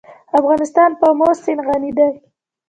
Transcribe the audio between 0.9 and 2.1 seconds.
په آمو سیند غني دی.